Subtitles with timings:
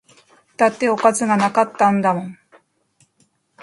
[0.57, 2.37] だっておかずが無かったんだもん